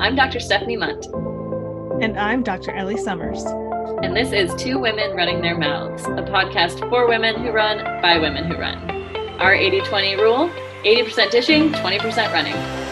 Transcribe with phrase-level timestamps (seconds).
[0.00, 0.38] I'm Dr.
[0.38, 1.06] Stephanie Munt.
[2.00, 2.70] And I'm Dr.
[2.70, 3.42] Ellie Summers.
[4.04, 8.16] And this is Two Women Running Their Mouths, a podcast for women who run by
[8.18, 8.78] women who run.
[9.40, 10.50] Our 80 20 rule
[10.84, 12.87] 80% dishing, 20% running.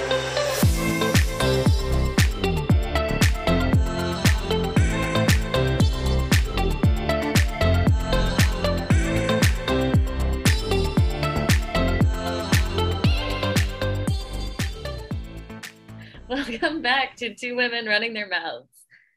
[17.16, 18.68] To Two Women Running Their Mouths,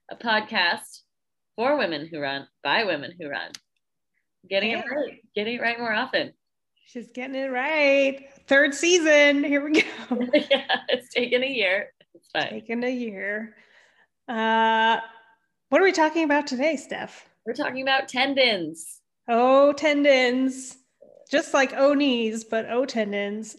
[0.09, 1.01] a podcast
[1.57, 3.51] for women who run by women who run.
[4.49, 6.31] Getting it right, getting it right more often.
[6.85, 8.25] She's getting it right.
[8.47, 9.43] Third season.
[9.43, 9.87] Here we go.
[10.33, 11.89] yeah, it's taken a year.
[12.15, 12.49] It's fine.
[12.49, 13.55] Taken a year.
[14.29, 14.99] Uh,
[15.67, 17.27] what are we talking about today, Steph?
[17.45, 19.01] We're talking about tendons.
[19.27, 20.77] Oh, tendons.
[21.29, 23.57] Just like O knees, but O tendons.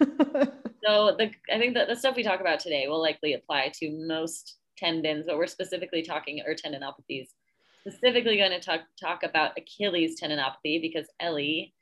[0.84, 3.90] so the I think that the stuff we talk about today will likely apply to
[4.06, 7.28] most tendons, but we're specifically talking or tendinopathies.
[7.86, 11.74] Specifically going to talk talk about Achilles tendinopathy because Ellie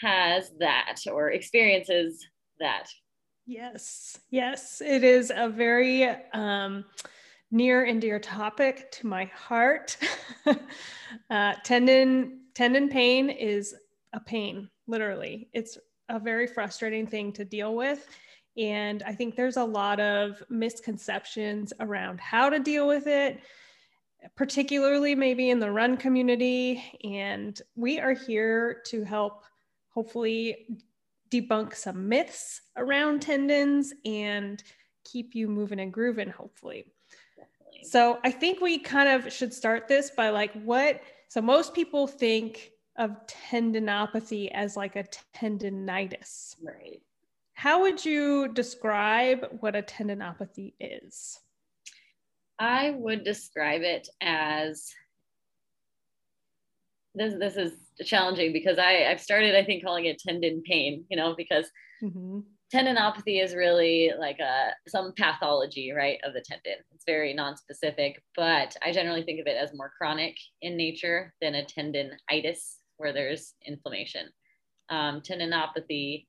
[0.00, 2.24] has that or experiences
[2.60, 2.88] that.
[3.46, 6.84] Yes, yes, it is a very um,
[7.50, 9.96] near and dear topic to my heart.
[11.30, 13.74] uh, tendon tendon pain is
[14.12, 15.48] a pain, literally.
[15.52, 15.78] It's
[16.08, 18.06] a very frustrating thing to deal with.
[18.56, 23.40] And I think there's a lot of misconceptions around how to deal with it,
[24.36, 26.84] particularly maybe in the run community.
[27.02, 29.44] And we are here to help
[29.88, 30.66] hopefully
[31.30, 34.62] debunk some myths around tendons and
[35.04, 36.84] keep you moving and grooving, hopefully.
[37.36, 37.84] Definitely.
[37.84, 42.06] So I think we kind of should start this by like what, so most people
[42.06, 46.56] think of tendinopathy as like a tendonitis.
[46.62, 47.00] Right.
[47.62, 51.38] How would you describe what a tendinopathy is?
[52.58, 54.90] I would describe it as
[57.14, 57.72] this this is
[58.04, 61.70] challenging because I I've started I think calling it tendon pain, you know, because
[62.02, 62.40] mm-hmm.
[62.74, 66.82] tendinopathy is really like a some pathology, right, of the tendon.
[66.92, 71.54] It's very non-specific, but I generally think of it as more chronic in nature than
[71.54, 74.30] a tendonitis where there's inflammation.
[74.88, 76.26] Um, tendinopathy,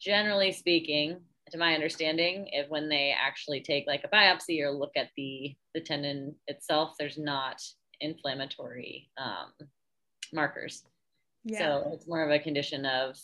[0.00, 4.92] generally speaking, to my understanding, if when they actually take like a biopsy or look
[4.96, 7.60] at the the tendon itself, there's not
[8.00, 9.68] inflammatory um,
[10.32, 10.84] markers.
[11.44, 11.58] Yeah.
[11.58, 13.16] So it's more of a condition of,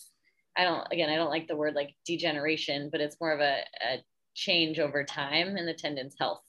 [0.57, 3.61] I don't, again, I don't like the word like degeneration, but it's more of a,
[3.83, 4.03] a
[4.35, 6.43] change over time in the tendon's health.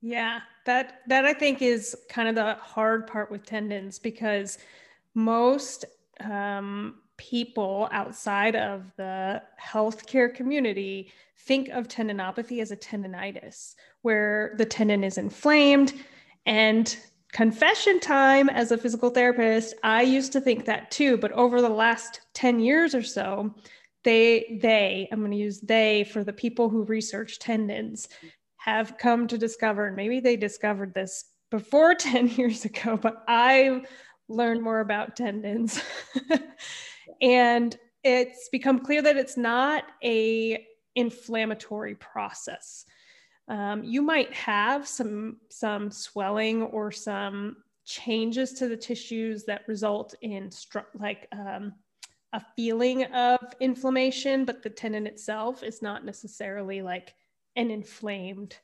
[0.00, 4.58] Yeah, that that I think is kind of the hard part with tendons because
[5.14, 5.86] most
[6.20, 14.64] um, people outside of the healthcare community think of tendinopathy as a tendonitis, where the
[14.64, 15.92] tendon is inflamed
[16.46, 16.96] and
[17.34, 21.68] confession time as a physical therapist i used to think that too but over the
[21.68, 23.52] last 10 years or so
[24.04, 28.08] they they i'm going to use they for the people who research tendons
[28.56, 33.82] have come to discover and maybe they discovered this before 10 years ago but i
[34.28, 35.82] learned more about tendons
[37.24, 40.64] and it's become clear that it's not a
[40.94, 42.84] inflammatory process
[43.48, 50.14] um, you might have some some swelling or some changes to the tissues that result
[50.22, 50.50] in
[50.98, 51.74] like um,
[52.32, 57.14] a feeling of inflammation, but the tendon itself is not necessarily like
[57.56, 58.56] an inflamed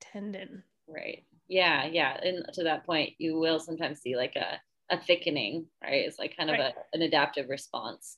[0.00, 0.62] tendon.
[0.86, 1.24] Right.
[1.48, 1.86] Yeah.
[1.86, 2.18] Yeah.
[2.22, 4.60] And to that point, you will sometimes see like a,
[4.94, 6.04] a thickening, right?
[6.06, 6.74] It's like kind of right.
[6.74, 8.16] a, an adaptive response.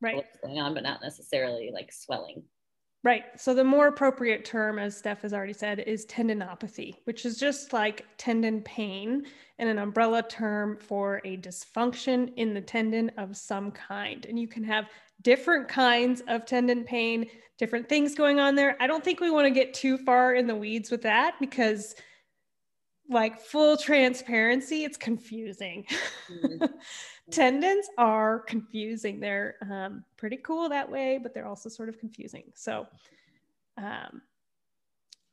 [0.00, 0.16] Right.
[0.16, 2.42] What's going on, but not necessarily like swelling.
[3.04, 3.24] Right.
[3.36, 7.72] So the more appropriate term, as Steph has already said, is tendinopathy, which is just
[7.72, 9.24] like tendon pain
[9.58, 14.26] and an umbrella term for a dysfunction in the tendon of some kind.
[14.26, 14.88] And you can have
[15.22, 18.76] different kinds of tendon pain, different things going on there.
[18.80, 21.94] I don't think we want to get too far in the weeds with that because
[23.08, 25.86] like full transparency, it's confusing.
[26.30, 26.64] Mm-hmm.
[27.30, 29.20] Tendons are confusing.
[29.20, 32.44] They're um, pretty cool that way, but they're also sort of confusing.
[32.54, 32.86] So
[33.76, 34.22] um,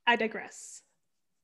[0.07, 0.81] I digress.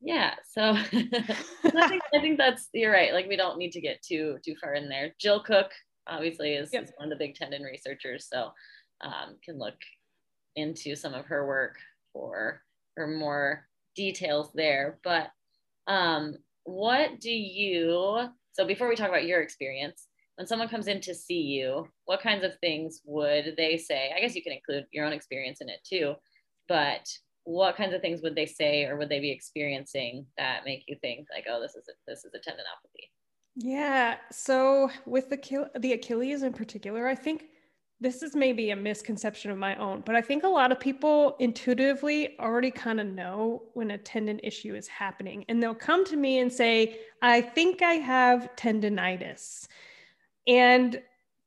[0.02, 0.34] Yeah.
[0.50, 3.14] So I, think, I think that's, you're right.
[3.14, 5.14] Like we don't need to get too, too far in there.
[5.20, 5.72] Jill Cook
[6.08, 6.84] obviously is, yep.
[6.84, 8.28] is one of the big tendon researchers.
[8.32, 8.52] So
[9.02, 9.76] um, can look
[10.56, 11.78] into some of her work
[12.14, 12.62] for,
[12.96, 15.00] for more details there.
[15.04, 15.32] But
[15.88, 21.02] um, what do you, so before we talk about your experience, when someone comes in
[21.02, 24.12] to see you, what kinds of things would they say?
[24.16, 26.16] I guess you can include your own experience in it too,
[26.68, 27.08] but
[27.44, 30.96] what kinds of things would they say or would they be experiencing that make you
[31.02, 33.10] think like, oh, this is a, this is a tendinopathy?
[33.56, 34.18] Yeah.
[34.32, 37.46] So with the the Achilles in particular, I think
[38.02, 41.36] this is maybe a misconception of my own, but I think a lot of people
[41.40, 45.46] intuitively already kind of know when a tendon issue is happening.
[45.48, 49.68] And they'll come to me and say, I think I have tendonitis.
[50.48, 51.00] And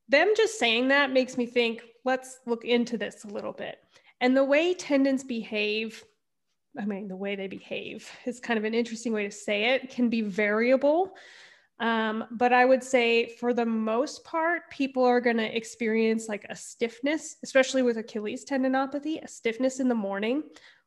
[0.07, 3.79] them just saying that makes me think, let's look into this a little bit.
[4.21, 6.05] And the way tendons behave,
[6.79, 9.89] I mean, the way they behave is kind of an interesting way to say it,
[9.89, 11.15] can be variable.
[11.79, 16.45] Um, but I would say for the most part, people are going to experience like
[16.49, 20.43] a stiffness, especially with Achilles tendinopathy, a stiffness in the morning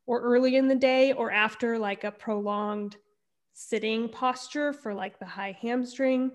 [0.06, 2.96] or early in the day or after like a prolonged
[3.52, 6.31] sitting posture for like the high hamstring.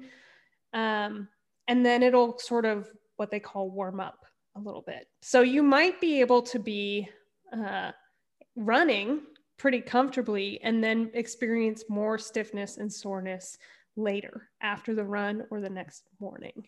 [0.73, 1.27] Um,
[1.67, 4.25] and then it'll sort of what they call warm up
[4.56, 5.07] a little bit.
[5.21, 7.09] So you might be able to be
[7.51, 7.91] uh,
[8.56, 9.21] running
[9.57, 13.57] pretty comfortably and then experience more stiffness and soreness
[13.95, 16.68] later after the run or the next morning.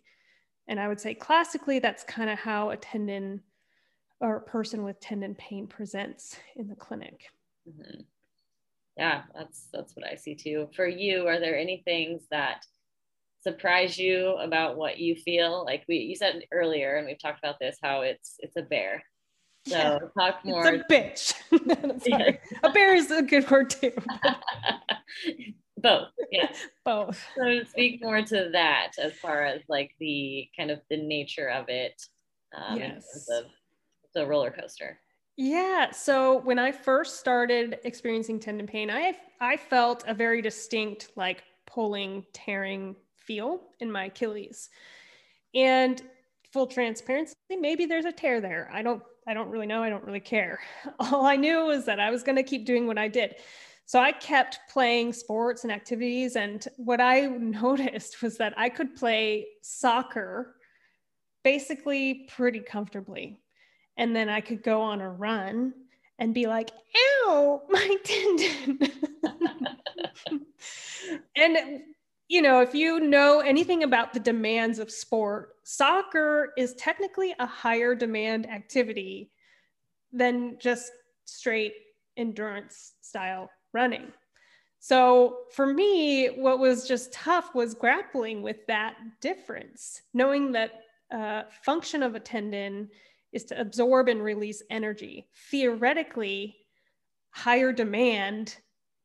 [0.67, 3.41] And I would say classically, that's kind of how a tendon
[4.19, 7.25] or a person with tendon pain presents in the clinic.
[7.67, 8.01] Mm-hmm.
[8.97, 10.69] Yeah, that's that's what I see too.
[10.75, 12.65] For you, are there any things that
[13.41, 15.65] surprise you about what you feel?
[15.65, 19.03] Like we you said earlier, and we've talked about this, how it's it's a bear.
[19.67, 20.65] So yeah, talk more.
[20.65, 21.33] It's a bitch.
[22.07, 23.91] no, a bear is a good word too.
[25.85, 26.51] both yeah
[26.85, 27.25] both.
[27.35, 31.65] So speak more to that as far as like the kind of the nature of
[31.67, 32.01] it
[32.55, 33.27] um, yes.
[33.31, 33.45] of
[34.13, 34.99] the roller coaster.
[35.37, 41.09] Yeah so when i first started experiencing tendon pain i i felt a very distinct
[41.17, 44.69] like pulling tearing feel in my achilles.
[45.53, 46.01] And
[46.53, 48.69] full transparency maybe there's a tear there.
[48.71, 49.83] I don't i don't really know.
[49.83, 50.59] I don't really care.
[50.99, 53.35] All i knew was that i was going to keep doing what i did
[53.85, 56.35] so I kept playing sports and activities.
[56.35, 60.55] And what I noticed was that I could play soccer
[61.43, 63.39] basically pretty comfortably.
[63.97, 65.73] And then I could go on a run
[66.17, 66.71] and be like,
[67.27, 68.79] ow, my tendon.
[71.35, 71.81] and,
[72.27, 77.45] you know, if you know anything about the demands of sport, soccer is technically a
[77.45, 79.29] higher demand activity
[80.11, 80.91] than just
[81.25, 81.73] straight
[82.17, 84.11] endurance style running.
[84.79, 90.71] So for me, what was just tough was grappling with that difference, knowing that
[91.13, 92.89] uh, function of a tendon
[93.33, 95.27] is to absorb and release energy.
[95.51, 96.55] Theoretically,
[97.31, 98.55] higher demand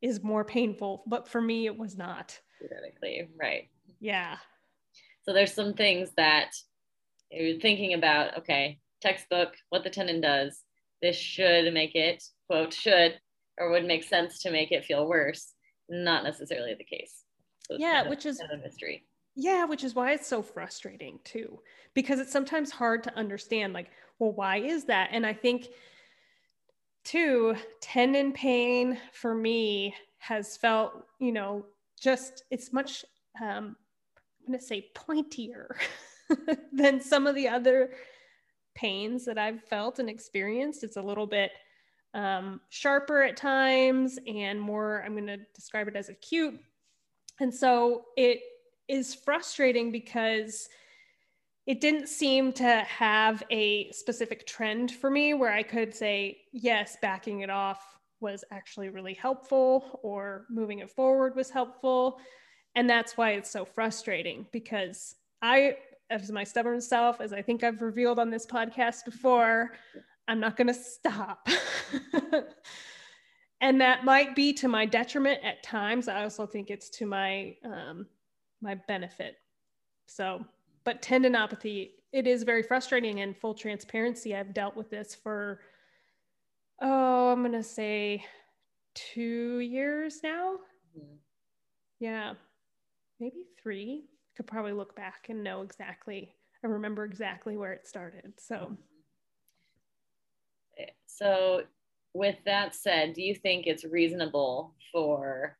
[0.00, 2.38] is more painful, but for me, it was not.
[2.60, 3.68] Theoretically, right.
[4.00, 4.36] Yeah.
[5.24, 6.52] So there's some things that
[7.30, 10.62] you're thinking about, okay, textbook, what the tendon does.
[11.02, 13.18] This should make it, quote, should
[13.60, 15.54] or would make sense to make it feel worse
[15.88, 17.24] not necessarily the case.
[17.68, 19.04] So yeah kind of, which is kind of a mystery.
[19.36, 21.60] Yeah which is why it's so frustrating too
[21.94, 25.10] because it's sometimes hard to understand like well why is that?
[25.12, 25.68] And i think
[27.04, 31.64] too tendon pain for me has felt you know
[31.98, 33.04] just it's much
[33.40, 33.74] um
[34.16, 35.68] i'm going to say pointier
[36.72, 37.90] than some of the other
[38.74, 40.84] pains that i've felt and experienced.
[40.84, 41.50] It's a little bit
[42.14, 46.58] um, sharper at times and more, I'm going to describe it as acute.
[47.40, 48.40] And so it
[48.88, 50.68] is frustrating because
[51.66, 56.96] it didn't seem to have a specific trend for me where I could say, yes,
[57.00, 57.80] backing it off
[58.20, 62.18] was actually really helpful or moving it forward was helpful.
[62.74, 65.76] And that's why it's so frustrating because I,
[66.10, 69.72] as my stubborn self, as I think I've revealed on this podcast before,
[70.30, 71.48] I'm not going to stop.
[73.60, 76.06] and that might be to my detriment at times.
[76.06, 78.06] I also think it's to my um,
[78.62, 79.38] my benefit.
[80.06, 80.44] So,
[80.84, 83.20] but tendinopathy, it is very frustrating.
[83.20, 85.62] And full transparency, I've dealt with this for
[86.80, 88.24] oh, I'm going to say
[88.94, 90.58] two years now.
[90.96, 91.16] Mm-hmm.
[91.98, 92.34] Yeah,
[93.18, 94.04] maybe three.
[94.36, 96.36] Could probably look back and know exactly.
[96.62, 98.34] I remember exactly where it started.
[98.38, 98.76] So
[101.06, 101.62] so
[102.14, 105.56] with that said, do you think it's reasonable for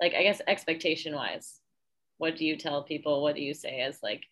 [0.00, 1.60] like I guess expectation wise,
[2.18, 3.22] what do you tell people?
[3.22, 4.22] What do you say as like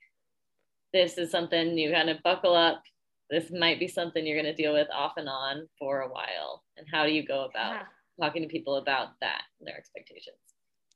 [0.93, 2.83] this is something you kind of buckle up.
[3.31, 6.65] This might be something you're going to deal with off and on for a while.
[6.77, 7.83] And how do you go about yeah.
[8.21, 10.37] talking to people about that, their expectations?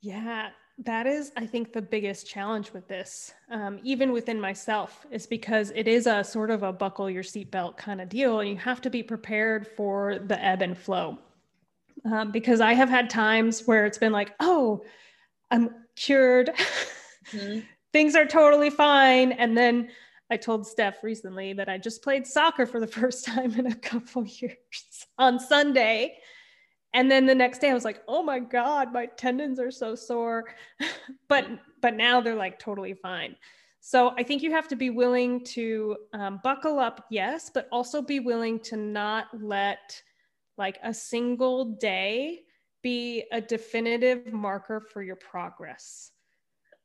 [0.03, 5.27] Yeah, that is, I think, the biggest challenge with this, um, even within myself, is
[5.27, 8.41] because it is a sort of a buckle your seatbelt kind of deal.
[8.41, 11.19] And you have to be prepared for the ebb and flow.
[12.05, 14.85] um, because I have had times where it's been like, oh,
[15.51, 16.51] I'm cured.
[17.33, 17.61] Mm-hmm.
[17.93, 19.33] Things are totally fine.
[19.33, 19.91] And then
[20.31, 23.75] I told Steph recently that I just played soccer for the first time in a
[23.75, 24.57] couple years
[25.19, 26.17] on Sunday.
[26.95, 29.95] And then the next day I was like, "Oh my god, my tendons are so
[29.95, 30.45] sore."
[31.29, 31.47] but
[31.83, 33.37] but now they're like totally fine.
[33.81, 38.01] So I think you have to be willing to um, buckle up, yes, but also
[38.01, 40.01] be willing to not let
[40.57, 42.45] like a single day
[42.81, 46.13] be a definitive marker for your progress.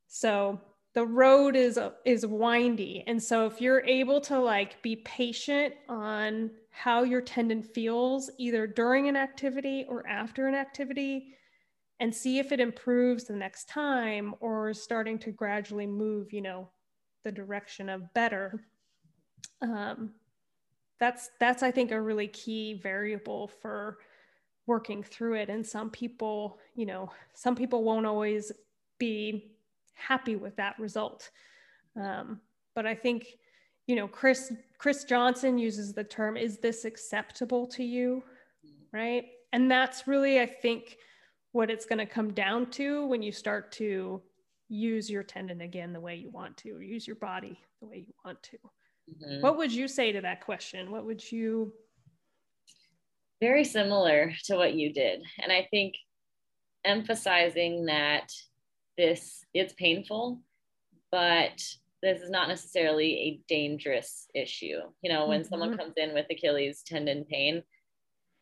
[0.08, 0.60] So
[0.94, 3.04] the road is is windy.
[3.06, 8.66] And so if you're able to like be patient on how your tendon feels either
[8.66, 11.34] during an activity or after an activity
[12.00, 16.40] and see if it improves the next time or is starting to gradually move you
[16.40, 16.68] know
[17.24, 18.64] the direction of better
[19.60, 20.12] um,
[20.98, 23.98] that's that's i think a really key variable for
[24.70, 25.50] working through it.
[25.50, 28.52] And some people you know some people won't always
[28.98, 29.50] be
[30.00, 31.30] happy with that result
[32.00, 32.40] um,
[32.74, 33.26] but i think
[33.86, 38.22] you know chris chris johnson uses the term is this acceptable to you
[38.92, 40.96] right and that's really i think
[41.52, 44.22] what it's going to come down to when you start to
[44.70, 48.04] use your tendon again the way you want to, or use your body the way
[48.06, 48.56] you want to.
[48.56, 49.42] Mm-hmm.
[49.42, 50.90] What would you say to that question?
[50.90, 51.72] What would you?
[53.40, 55.22] Very similar to what you did.
[55.42, 55.94] And I think
[56.84, 58.30] emphasizing that
[59.00, 60.40] this it's painful,
[61.10, 61.62] but
[62.02, 64.78] this is not necessarily a dangerous issue.
[65.02, 65.48] You know, when mm-hmm.
[65.48, 67.62] someone comes in with Achilles tendon pain,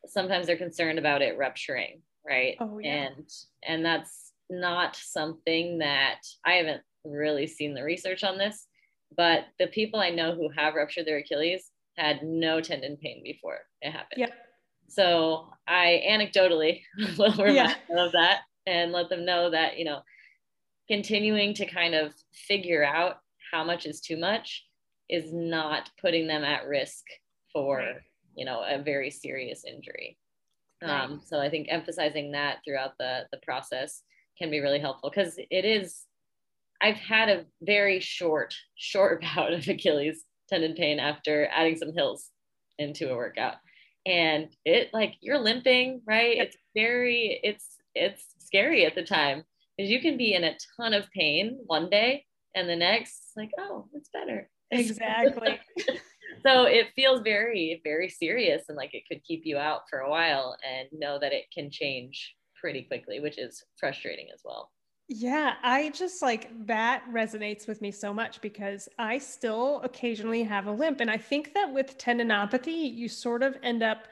[0.05, 2.55] sometimes they're concerned about it rupturing, right?
[2.59, 3.07] Oh, yeah.
[3.07, 3.29] And
[3.65, 8.67] and that's not something that I haven't really seen the research on this,
[9.15, 13.59] but the people I know who have ruptured their Achilles had no tendon pain before
[13.81, 14.17] it happened.
[14.17, 14.31] Yep.
[14.89, 16.81] So I anecdotally
[17.17, 17.75] will remind yeah.
[17.87, 20.01] them of that and let them know that, you know,
[20.89, 23.17] continuing to kind of figure out
[23.51, 24.65] how much is too much
[25.09, 27.03] is not putting them at risk
[27.51, 27.95] for, right.
[28.35, 30.17] you know, a very serious injury.
[30.81, 30.89] Right.
[30.89, 34.03] Um, so I think emphasizing that throughout the, the process
[34.37, 36.05] can be really helpful because it is
[36.81, 42.29] I've had a very short, short bout of Achilles tendon pain after adding some hills
[42.77, 43.55] into a workout.
[44.05, 46.37] And it like you're limping, right?
[46.37, 49.43] It's very, it's it's scary at the time
[49.79, 53.49] because you can be in a ton of pain one day and the next like,
[53.57, 54.49] oh, it's better.
[54.71, 55.57] Exactly.
[56.45, 60.09] so it feels very, very serious and like it could keep you out for a
[60.09, 64.69] while and know that it can change pretty quickly, which is frustrating as well.
[65.07, 70.67] Yeah, I just like that resonates with me so much because I still occasionally have
[70.67, 70.99] a limp.
[70.99, 74.09] And I think that with tendinopathy, you sort of end up,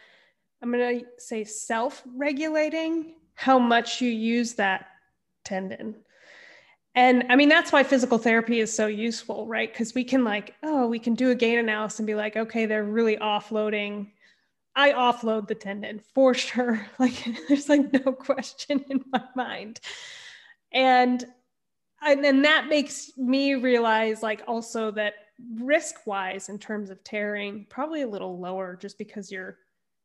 [0.64, 4.88] I'm going to say self regulating how much you use that
[5.48, 5.96] tendon.
[6.96, 9.72] And I mean, that's why physical therapy is so useful, right?
[9.72, 12.66] Because we can, like, oh, we can do a gait analysis and be like, okay,
[12.66, 14.08] they're really offloading
[14.78, 16.86] I offload the tendon for sure.
[17.00, 19.80] Like there's like no question in my mind.
[20.72, 21.26] And
[22.00, 25.16] and then that makes me realize like also that
[25.56, 29.58] risk wise in terms of tearing probably a little lower just because you're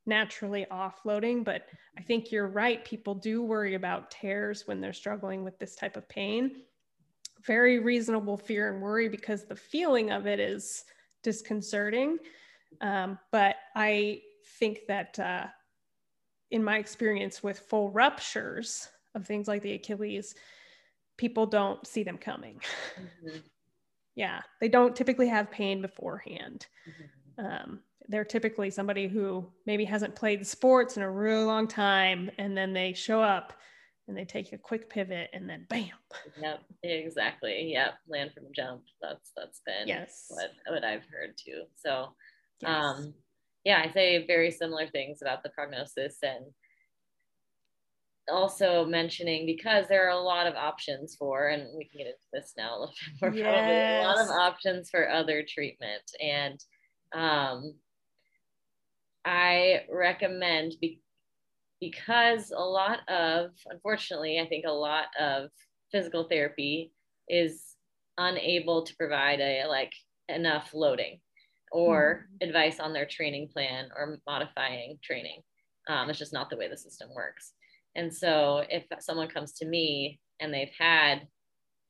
[0.07, 1.67] naturally offloading but
[1.99, 5.97] i think you're right people do worry about tears when they're struggling with this type
[5.97, 6.63] of pain
[7.45, 10.85] very reasonable fear and worry because the feeling of it is
[11.23, 12.19] disconcerting
[12.81, 14.21] um, but i
[14.59, 15.47] think that uh,
[16.53, 20.35] in my experience with full ruptures of things like the Achilles,
[21.17, 22.61] people don't see them coming.
[23.01, 23.39] Mm-hmm.
[24.15, 26.67] yeah, they don't typically have pain beforehand.
[26.89, 27.47] Mm-hmm.
[27.47, 32.57] Um, they're typically somebody who maybe hasn't played sports in a really long time, and
[32.57, 33.53] then they show up
[34.09, 35.91] and they take a quick pivot, and then bam.
[36.41, 37.73] Yep, exactly.
[37.73, 38.83] Yep, land from jump.
[39.01, 41.63] That's that's been yes what what I've heard too.
[41.77, 42.15] So,
[42.61, 42.71] yes.
[42.71, 43.15] um,
[43.65, 46.47] yeah, I say very similar things about the prognosis and
[48.31, 52.19] also mentioning because there are a lot of options for, and we can get into
[52.33, 53.55] this now a little bit more, yes.
[53.55, 56.03] probably a lot of options for other treatment.
[56.21, 56.59] And
[57.15, 57.75] um,
[59.25, 61.01] I recommend be-
[61.81, 65.51] because a lot of, unfortunately, I think a lot of
[65.91, 66.93] physical therapy
[67.29, 67.77] is
[68.19, 69.93] unable to provide a like
[70.29, 71.19] enough loading
[71.73, 72.49] or mm-hmm.
[72.49, 75.41] advice on their training plan or modifying training.
[75.89, 77.53] Um, it's just not the way the system works.
[77.97, 81.23] And so if someone comes to me and they've had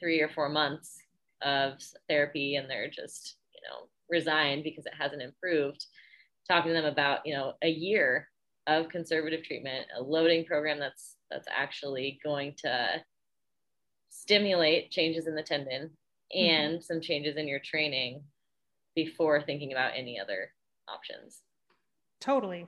[0.01, 0.97] three or four months
[1.43, 1.75] of
[2.09, 5.85] therapy and they're just, you know, resigned because it hasn't improved,
[6.49, 8.29] talking to them about, you know, a year
[8.67, 13.01] of conservative treatment, a loading program that's that's actually going to
[14.11, 15.91] stimulate changes in the tendon
[16.35, 16.39] mm-hmm.
[16.39, 16.83] and mm-hmm.
[16.83, 18.23] some changes in your training
[18.95, 20.51] before thinking about any other
[20.89, 21.41] options.
[22.21, 22.67] Totally.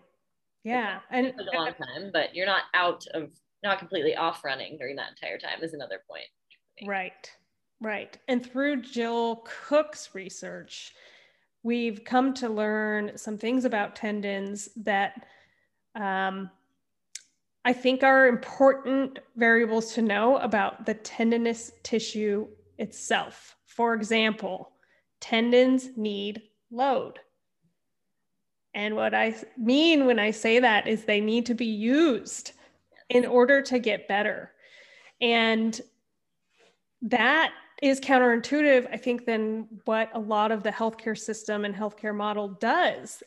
[0.65, 1.01] Yeah.
[1.11, 3.31] and a long time, but you're not out of
[3.63, 6.25] not completely off running during that entire time is another point.
[6.87, 7.31] Right.
[7.81, 8.17] Right.
[8.29, 10.93] And through Jill Cook's research,
[11.65, 15.27] we've come to learn some things about tendons that
[15.97, 16.51] um,
[17.65, 22.47] I think are important variables to know about the tendinous tissue
[22.79, 23.57] itself.
[23.65, 24.73] For example,
[25.21, 27.19] tendons need load.
[28.75, 32.53] And what I mean when I say that is they need to be used
[33.09, 34.51] in order to get better.
[35.21, 35.81] And
[37.01, 37.53] that
[37.85, 42.49] is counterintuitive, I think, than what a lot of the healthcare system and healthcare model
[42.49, 43.23] does.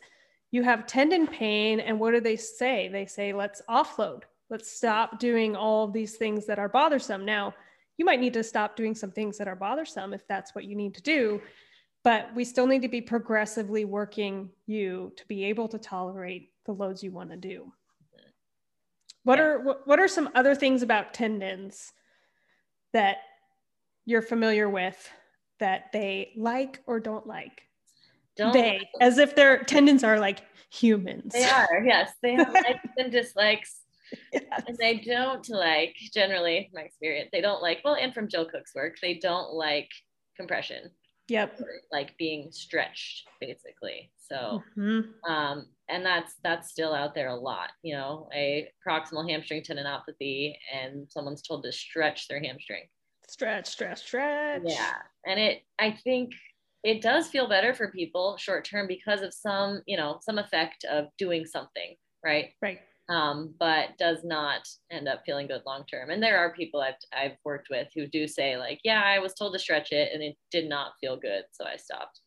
[0.50, 2.88] You have tendon pain, and what do they say?
[2.88, 7.24] They say, let's offload, let's stop doing all of these things that are bothersome.
[7.24, 7.54] Now,
[7.98, 10.74] you might need to stop doing some things that are bothersome if that's what you
[10.74, 11.40] need to do,
[12.02, 16.72] but we still need to be progressively working you to be able to tolerate the
[16.72, 17.72] loads you want to do.
[19.22, 21.92] What are what are some other things about tendons
[22.92, 23.18] that
[24.08, 25.10] you're familiar with
[25.60, 27.60] that they like or don't like?
[28.36, 30.40] Don't they, like as if their tendons are like
[30.72, 31.32] humans.
[31.34, 32.12] They are, yes.
[32.22, 33.80] They have likes and dislikes.
[34.32, 34.62] Yes.
[34.66, 38.74] And they don't like, generally, my experience, they don't like, well, and from Jill Cook's
[38.74, 39.90] work, they don't like
[40.38, 40.90] compression.
[41.28, 41.60] Yep.
[41.92, 44.10] Like being stretched, basically.
[44.16, 45.30] So, mm-hmm.
[45.30, 47.72] um, and that's that's still out there a lot.
[47.82, 52.84] You know, a proximal hamstring tendinopathy, and someone's told to stretch their hamstring.
[53.28, 54.62] Stretch, stretch, stretch.
[54.64, 54.94] Yeah,
[55.26, 56.32] and it, I think,
[56.84, 60.84] it does feel better for people short term because of some, you know, some effect
[60.84, 62.50] of doing something, right?
[62.62, 62.78] Right.
[63.08, 66.10] Um, but does not end up feeling good long term.
[66.10, 69.34] And there are people I've I've worked with who do say like, yeah, I was
[69.34, 72.20] told to stretch it and it did not feel good, so I stopped.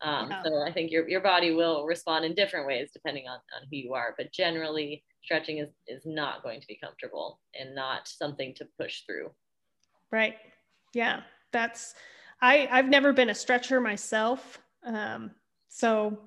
[0.00, 0.42] Um, yeah.
[0.42, 3.76] So I think your, your body will respond in different ways depending on, on who
[3.76, 8.54] you are, but generally stretching is, is not going to be comfortable and not something
[8.54, 9.30] to push through.
[10.10, 10.36] Right.
[10.94, 11.20] Yeah.
[11.52, 11.94] That's,
[12.40, 14.58] I, I've never been a stretcher myself.
[14.84, 15.32] Um,
[15.68, 16.18] so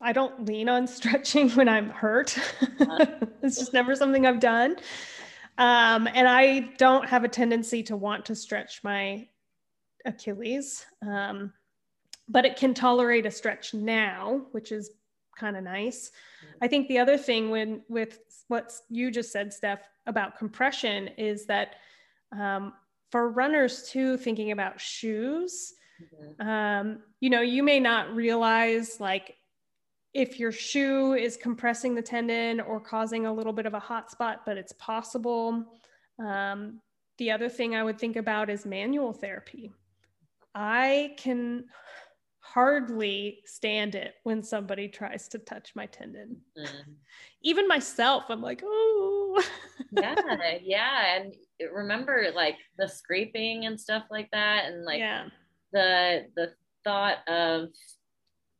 [0.00, 2.38] I don't lean on stretching when I'm hurt.
[3.42, 4.74] It's just never something I've done.
[5.56, 9.28] Um, and I don't have a tendency to want to stretch my
[10.04, 10.84] Achilles.
[11.06, 11.52] Um,
[12.28, 14.90] but it can tolerate a stretch now, which is
[15.38, 16.10] kind of nice.
[16.44, 16.64] Mm-hmm.
[16.64, 18.18] I think the other thing when with
[18.48, 21.76] what you just said, Steph, about compression is that
[22.38, 22.72] um,
[23.10, 26.48] for runners too, thinking about shoes, mm-hmm.
[26.48, 29.36] um, you know, you may not realize like
[30.14, 34.10] if your shoe is compressing the tendon or causing a little bit of a hot
[34.10, 35.64] spot, but it's possible.
[36.18, 36.80] Um,
[37.18, 39.72] the other thing I would think about is manual therapy.
[40.54, 41.64] I can
[42.56, 46.38] hardly stand it when somebody tries to touch my tendon.
[46.58, 46.94] Mm.
[47.42, 49.44] Even myself, I'm like, oh.
[49.90, 50.14] yeah,
[50.62, 51.16] yeah.
[51.16, 51.34] And
[51.70, 54.64] remember like the scraping and stuff like that.
[54.64, 55.26] And like yeah.
[55.74, 57.68] the the thought of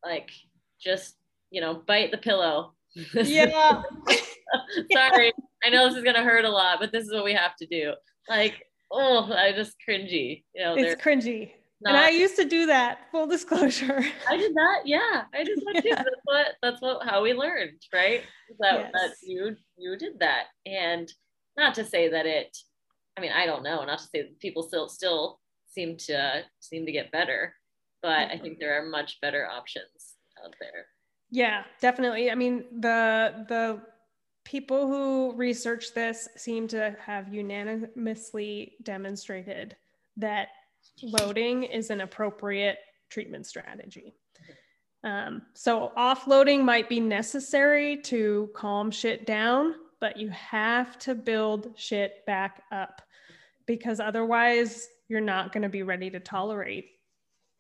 [0.04, 0.30] like
[0.78, 1.16] just,
[1.50, 2.74] you know, bite the pillow.
[3.14, 3.82] Yeah.
[4.92, 5.32] Sorry.
[5.64, 7.66] I know this is gonna hurt a lot, but this is what we have to
[7.66, 7.94] do.
[8.28, 10.44] Like, oh, I just cringy.
[10.54, 11.52] You know, it's cringy.
[11.80, 13.00] Not, and I used to do that.
[13.10, 14.02] Full disclosure.
[14.28, 14.82] I did that.
[14.86, 15.88] Yeah, I did that too.
[15.88, 15.96] Yeah.
[15.96, 16.46] That's what.
[16.62, 17.06] That's what.
[17.06, 18.22] How we learned, right?
[18.60, 18.90] That yes.
[18.94, 21.10] that you you did that, and
[21.56, 22.56] not to say that it.
[23.18, 23.84] I mean, I don't know.
[23.84, 27.54] Not to say that people still still seem to seem to get better,
[28.02, 28.92] but I think there are mm-hmm.
[28.92, 30.86] much better options out there.
[31.30, 32.30] Yeah, definitely.
[32.30, 33.82] I mean, the the
[34.44, 39.76] people who research this seem to have unanimously demonstrated
[40.16, 40.48] that
[41.02, 42.78] loading is an appropriate
[43.10, 44.14] treatment strategy.
[45.04, 51.72] Um, so offloading might be necessary to calm shit down, but you have to build
[51.76, 53.02] shit back up
[53.66, 56.90] because otherwise you're not going to be ready to tolerate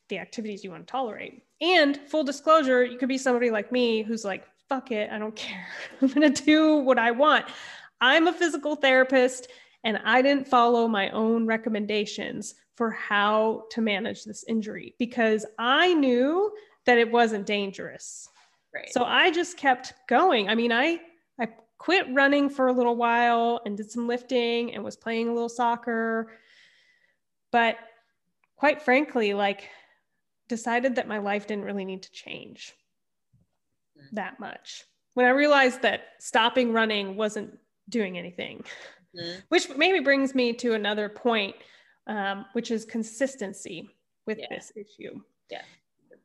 [0.08, 1.42] the activities you want to tolerate.
[1.60, 5.36] And full disclosure, you could be somebody like me who's like, fuck it, I don't
[5.36, 5.68] care.
[6.02, 7.46] I'm going to do what I want.
[8.00, 9.48] I'm a physical therapist
[9.84, 15.94] and I didn't follow my own recommendations for how to manage this injury because I
[15.94, 16.52] knew
[16.84, 18.28] that it wasn't dangerous.
[18.74, 18.92] Right.
[18.92, 20.48] So I just kept going.
[20.48, 21.00] I mean, I
[21.40, 25.32] I quit running for a little while and did some lifting and was playing a
[25.32, 26.30] little soccer.
[27.50, 27.76] But
[28.56, 29.68] quite frankly, like
[30.48, 32.74] decided that my life didn't really need to change
[34.12, 34.84] that much.
[35.14, 37.58] when I realized that stopping running wasn't
[37.88, 38.62] doing anything,
[39.16, 39.38] mm-hmm.
[39.48, 41.56] which maybe brings me to another point,
[42.06, 43.88] um, which is consistency
[44.26, 44.46] with yeah.
[44.50, 45.20] this issue.
[45.50, 45.62] Yeah.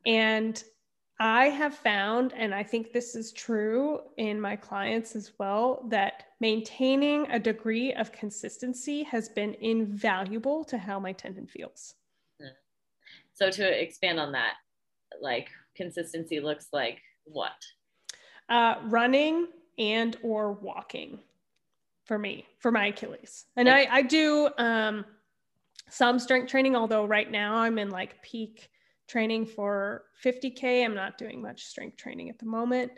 [0.06, 0.62] And
[1.20, 6.24] I have found, and I think this is true in my clients as well, that
[6.40, 11.94] maintaining a degree of consistency has been invaluable to how my tendon feels.
[12.40, 12.48] Hmm.
[13.34, 14.54] So, to expand on that,
[15.20, 17.52] like consistency looks like what?
[18.48, 19.46] Uh, running
[19.78, 21.20] and or walking
[22.04, 23.46] for me, for my Achilles.
[23.56, 25.04] And I, I do um,
[25.92, 28.70] some strength training, although right now I'm in like peak
[29.08, 32.92] training for 50k i'm not doing much strength training at the moment.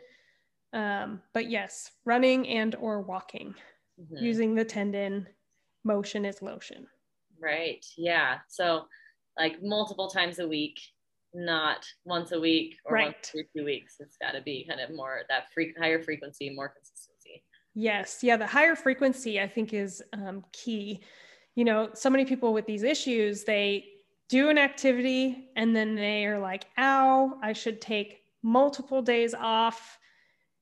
[0.73, 3.55] Um, but yes running and or walking
[4.01, 4.25] mm-hmm.
[4.25, 5.27] using the tendon
[5.85, 6.87] motion is lotion.
[7.41, 7.85] Right.
[7.97, 8.39] Yeah.
[8.49, 8.87] So
[9.37, 10.79] like multiple times a week
[11.35, 13.07] not once a week or right.
[13.07, 16.49] once every two weeks it's got to be kind of more that free, higher frequency
[16.51, 17.43] more consistency.
[17.75, 18.23] Yes.
[18.23, 21.03] Yeah the higher frequency i think is um, key
[21.55, 23.85] you know so many people with these issues they
[24.29, 29.99] do an activity and then they are like, ow, I should take multiple days off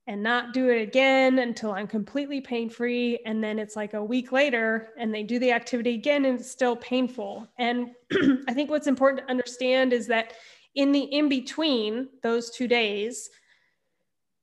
[0.08, 3.20] and not do it again until I'm completely pain free.
[3.24, 6.50] And then it's like a week later and they do the activity again and it's
[6.50, 7.48] still painful.
[7.58, 7.92] And
[8.48, 10.34] I think what's important to understand is that
[10.74, 13.30] in the in between those two days,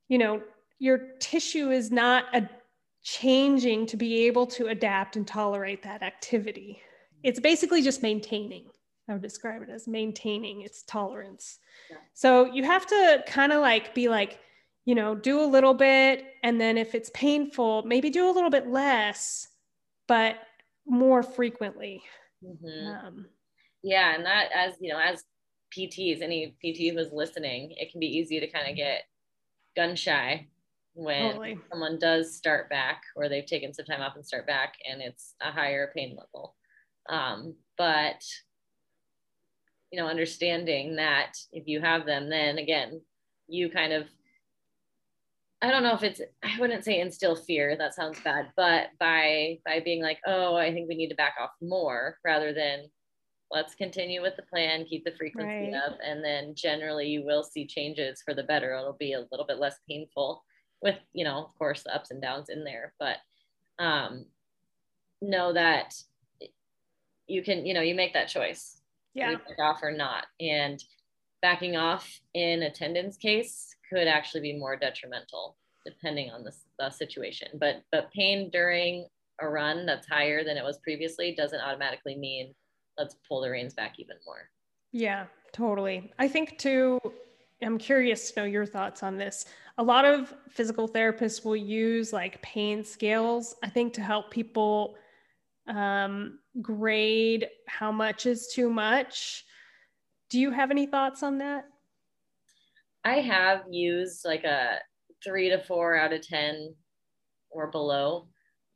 [0.07, 0.41] you know,
[0.79, 2.49] your tissue is not a
[3.03, 6.81] changing to be able to adapt and tolerate that activity.
[7.23, 8.65] It's basically just maintaining.
[9.07, 11.59] I would describe it as maintaining its tolerance.
[11.89, 11.97] Yeah.
[12.13, 14.39] So you have to kind of like be like,
[14.85, 16.25] you know, do a little bit.
[16.43, 19.47] And then if it's painful, maybe do a little bit less,
[20.07, 20.35] but
[20.85, 22.03] more frequently.
[22.43, 23.07] Mm-hmm.
[23.07, 23.25] Um,
[23.83, 24.15] yeah.
[24.15, 25.23] And that, as you know, as
[25.75, 29.03] PTs, any PT who's listening, it can be easy to kind of get
[29.75, 30.47] gun shy
[30.93, 31.59] when totally.
[31.69, 35.35] someone does start back or they've taken some time off and start back and it's
[35.41, 36.55] a higher pain level.
[37.09, 38.21] Um, but
[39.91, 43.01] you know understanding that if you have them then again
[43.47, 44.07] you kind of
[45.61, 49.57] i don't know if it's i wouldn't say instill fear that sounds bad but by
[49.65, 52.83] by being like oh i think we need to back off more rather than
[53.51, 55.81] let's continue with the plan keep the frequency right.
[55.87, 59.45] up and then generally you will see changes for the better it'll be a little
[59.47, 60.43] bit less painful
[60.81, 63.17] with you know of course the ups and downs in there but
[63.83, 64.25] um
[65.21, 65.93] know that
[67.27, 68.79] you can you know you make that choice
[69.13, 69.35] yeah.
[69.35, 70.25] back off or not.
[70.39, 70.83] And
[71.41, 77.47] backing off in attendance case could actually be more detrimental depending on the, the situation.
[77.59, 79.07] But but pain during
[79.41, 82.53] a run that's higher than it was previously doesn't automatically mean
[82.97, 84.49] let's pull the reins back even more.
[84.91, 86.11] Yeah, totally.
[86.19, 86.99] I think too,
[87.61, 89.45] I'm curious to know your thoughts on this.
[89.77, 94.95] A lot of physical therapists will use like pain scales, I think, to help people
[95.67, 99.45] um, grade how much is too much.
[100.29, 101.65] Do you have any thoughts on that?
[103.03, 104.79] I have used like a
[105.23, 106.75] three to four out of 10
[107.49, 108.27] or below.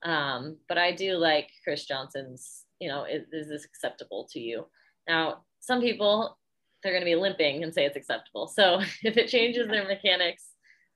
[0.04, 4.65] Um, but I do like Chris Johnson's, you know, is, is this acceptable to you?
[5.08, 6.38] Now, some people,
[6.84, 8.48] they're going to be limping and say it's acceptable.
[8.48, 10.50] So if it changes their mechanics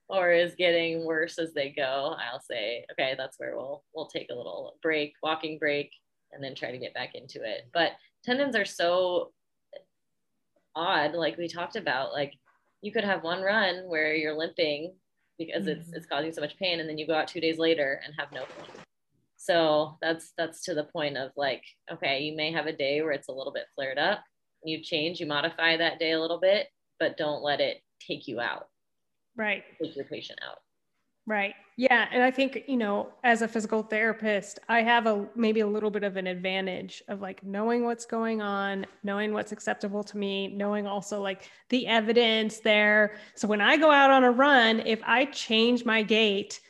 [0.08, 4.28] or is getting worse as they go, I'll say, okay, that's where we'll we'll take
[4.30, 5.90] a little break, walking break,
[6.32, 7.68] and then try to get back into it.
[7.72, 7.92] But
[8.24, 9.32] tendons are so
[10.74, 12.12] odd, like we talked about.
[12.12, 12.34] Like
[12.80, 14.94] you could have one run where you're limping
[15.38, 15.80] because mm-hmm.
[15.80, 18.14] it's it's causing so much pain, and then you go out two days later and
[18.18, 18.84] have no pain.
[19.36, 23.12] So that's that's to the point of like, okay, you may have a day where
[23.12, 24.22] it's a little bit flared up.
[24.68, 26.68] You change, you modify that day a little bit,
[27.00, 28.68] but don't let it take you out.
[29.36, 29.64] Right.
[29.80, 30.58] Take your patient out.
[31.26, 31.54] Right.
[31.76, 35.66] Yeah and i think you know as a physical therapist i have a maybe a
[35.66, 40.18] little bit of an advantage of like knowing what's going on knowing what's acceptable to
[40.18, 43.16] me knowing also like the evidence there.
[43.36, 46.60] So when i go out on a run if i change my gait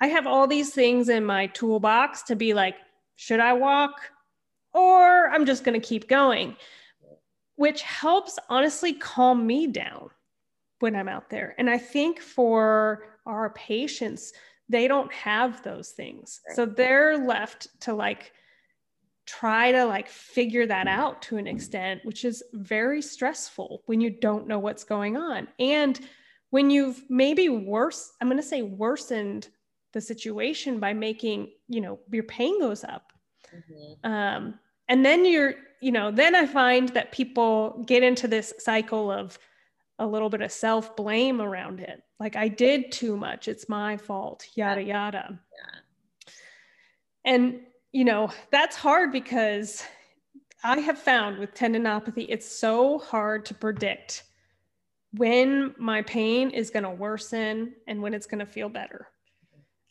[0.00, 2.76] i have all these things in my toolbox to be like
[3.16, 3.94] should i walk
[4.72, 6.56] or i'm just going to keep going
[7.56, 10.10] which helps honestly calm me down
[10.80, 11.54] when I'm out there.
[11.58, 14.32] And I think for our patients,
[14.68, 16.40] they don't have those things.
[16.48, 16.56] Right.
[16.56, 18.32] So they're left to like
[19.26, 24.10] try to like figure that out to an extent, which is very stressful when you
[24.10, 25.48] don't know what's going on.
[25.58, 25.98] And
[26.50, 29.48] when you've maybe worse, I'm going to say worsened
[29.92, 33.12] the situation by making, you know, your pain goes up.
[33.54, 34.10] Mm-hmm.
[34.10, 34.54] Um,
[34.88, 39.38] and then you're, you know, then I find that people get into this cycle of,
[39.98, 42.02] a little bit of self blame around it.
[42.18, 43.48] Like I did too much.
[43.48, 45.28] It's my fault, yada, yada.
[45.38, 46.32] Yeah.
[47.24, 47.60] And,
[47.92, 49.82] you know, that's hard because
[50.62, 54.24] I have found with tendinopathy, it's so hard to predict
[55.12, 59.08] when my pain is going to worsen and when it's going to feel better.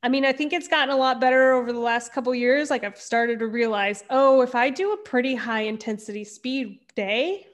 [0.03, 2.69] I mean, I think it's gotten a lot better over the last couple years.
[2.69, 7.47] Like I've started to realize, oh, if I do a pretty high intensity speed day,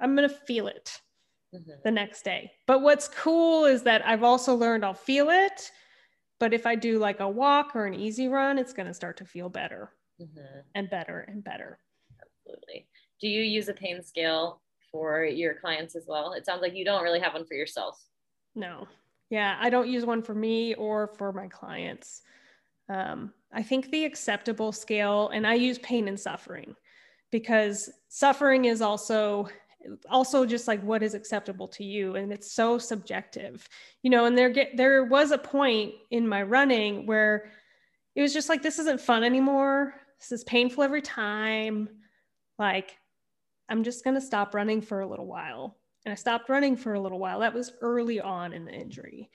[0.00, 0.98] I'm going to feel it
[1.54, 1.70] mm-hmm.
[1.84, 2.50] the next day.
[2.66, 5.70] But what's cool is that I've also learned I'll feel it.
[6.40, 9.18] But if I do like a walk or an easy run, it's going to start
[9.18, 10.60] to feel better mm-hmm.
[10.74, 11.78] and better and better.
[12.20, 12.88] Absolutely.
[13.20, 16.32] Do you use a pain scale for your clients as well?
[16.32, 18.02] It sounds like you don't really have one for yourself.
[18.54, 18.88] No.
[19.32, 22.20] Yeah, I don't use one for me or for my clients.
[22.90, 26.76] Um, I think the acceptable scale, and I use pain and suffering
[27.30, 29.48] because suffering is also
[30.10, 33.68] also just like what is acceptable to you and it's so subjective
[34.04, 37.50] you know and there get there was a point in my running where
[38.14, 39.94] it was just like this isn't fun anymore.
[40.20, 41.88] This is painful every time.
[42.58, 42.98] Like
[43.70, 46.94] i'm just going to stop running for a little while and i stopped running for
[46.94, 49.30] a little while that was early on in the injury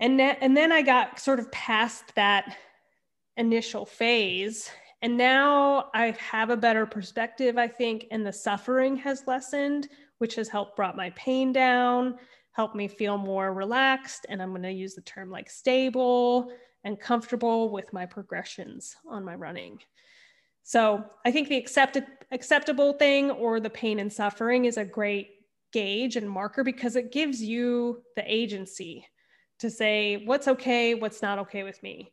[0.00, 2.56] and and then i got sort of past that
[3.36, 4.70] initial phase
[5.02, 10.36] and now I have a better perspective, I think, and the suffering has lessened, which
[10.36, 12.18] has helped brought my pain down,
[12.52, 14.26] helped me feel more relaxed.
[14.28, 16.52] And I'm going to use the term like stable
[16.84, 19.80] and comfortable with my progressions on my running.
[20.62, 25.30] So I think the accepted, acceptable thing or the pain and suffering is a great
[25.72, 29.06] gauge and marker because it gives you the agency
[29.58, 32.12] to say what's okay, what's not okay with me.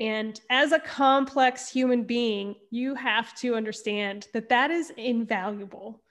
[0.00, 6.02] And as a complex human being, you have to understand that that is invaluable.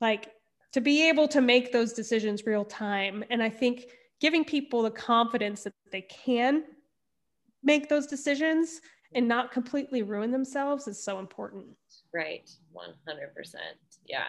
[0.00, 0.32] Like
[0.72, 3.24] to be able to make those decisions real time.
[3.30, 3.86] And I think
[4.20, 6.64] giving people the confidence that they can
[7.62, 8.80] make those decisions
[9.14, 11.66] and not completely ruin themselves is so important.
[12.14, 12.48] Right.
[12.74, 13.54] 100%.
[14.06, 14.24] Yeah.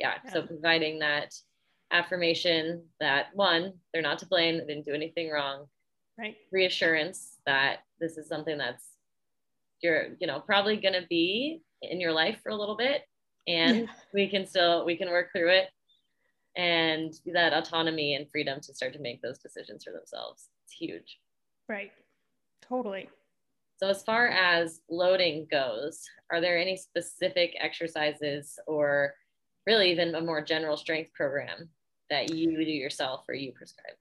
[0.00, 0.14] Yeah.
[0.24, 0.32] yeah.
[0.32, 1.34] So providing that
[1.92, 5.66] affirmation that one, they're not to blame, they didn't do anything wrong.
[6.18, 6.36] Right.
[6.50, 8.84] Reassurance that this is something that's
[9.82, 13.02] you're you know probably going to be in your life for a little bit
[13.46, 13.86] and yeah.
[14.14, 15.68] we can still we can work through it
[16.56, 21.18] and that autonomy and freedom to start to make those decisions for themselves it's huge
[21.68, 21.92] right
[22.60, 23.08] totally
[23.78, 29.14] so as far as loading goes are there any specific exercises or
[29.66, 31.68] really even a more general strength program
[32.08, 33.94] that you do yourself or you prescribe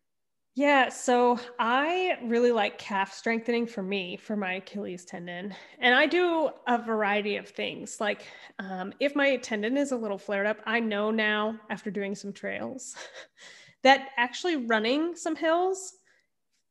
[0.60, 5.56] yeah, so I really like calf strengthening for me for my Achilles tendon.
[5.80, 8.02] And I do a variety of things.
[8.02, 8.26] Like
[8.60, 12.34] um, if my tendon is a little flared up, I know now after doing some
[12.34, 12.94] trails
[13.84, 15.94] that actually running some hills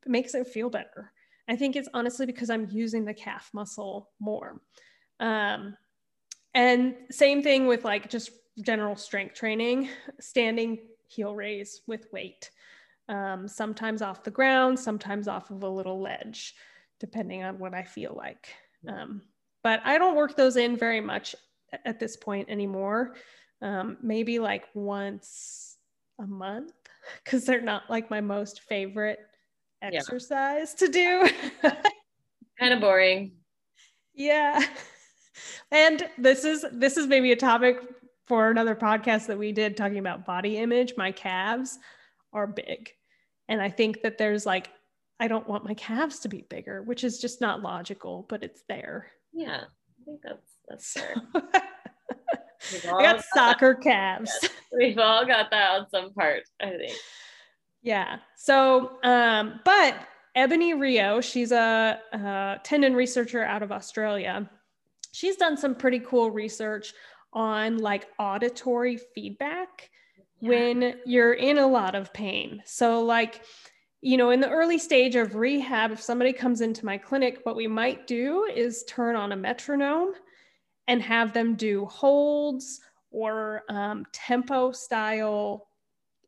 [0.05, 1.11] makes it feel better.
[1.49, 4.61] I think it's honestly because I'm using the calf muscle more.
[5.19, 5.79] Um,
[6.53, 9.89] and same thing with like just general strength training,
[10.21, 12.51] standing heel raise with weight
[13.09, 16.55] um, sometimes off the ground, sometimes off of a little ledge,
[17.01, 18.49] depending on what I feel like.
[18.87, 19.23] Um,
[19.63, 21.35] but I don't work those in very much
[21.85, 23.17] at this point anymore.
[23.61, 25.79] Um, maybe like once
[26.21, 26.73] a month,
[27.25, 29.21] because they're not like my most favorite
[29.83, 30.87] exercise yeah.
[30.87, 31.31] to do.
[32.59, 33.33] kind of boring.
[34.15, 34.65] Yeah.
[35.71, 37.79] And this is this is maybe a topic
[38.29, 40.95] for another podcast that we did talking about body image.
[40.97, 41.79] My calves
[42.33, 42.91] are big.
[43.49, 44.69] And I think that there's like,
[45.19, 48.63] I don't want my calves to be bigger, which is just not logical, but it's
[48.69, 49.11] there.
[49.33, 51.15] Yeah, I think that's that's fair.
[51.35, 53.83] I got soccer that.
[53.83, 54.31] calves.
[54.43, 54.53] Yes.
[54.77, 56.93] We've all got that on some part, I think.
[57.83, 58.19] Yeah.
[58.37, 59.97] So, um, but
[60.37, 64.49] Ebonie Rio, she's a, a tendon researcher out of Australia.
[65.13, 66.93] She's done some pretty cool research
[67.33, 69.91] on like auditory feedback
[70.41, 72.63] when you're in a lot of pain.
[72.65, 73.43] So, like,
[74.01, 77.57] you know, in the early stage of rehab, if somebody comes into my clinic, what
[77.57, 80.13] we might do is turn on a metronome
[80.87, 85.69] and have them do holds or um, tempo style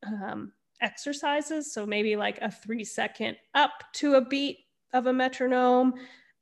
[0.06, 1.72] um, exercises.
[1.72, 4.58] So, maybe like a three second up to a beat
[4.92, 5.94] of a metronome,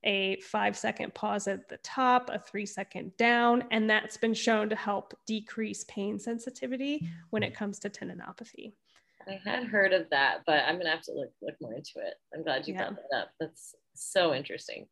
[0.04, 4.68] a five second pause at the top, a three second down, and that's been shown
[4.68, 8.72] to help decrease pain sensitivity when it comes to tendinopathy.
[9.26, 12.14] I had heard of that, but I'm gonna have to look look more into it.
[12.34, 12.88] I'm glad you yeah.
[12.88, 13.30] brought that up.
[13.40, 14.86] That's so interesting.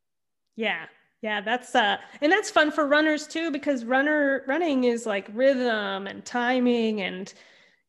[0.57, 0.87] Yeah,
[1.23, 6.07] yeah, that's uh, and that's fun for runners too because runner running is like rhythm
[6.07, 7.33] and timing and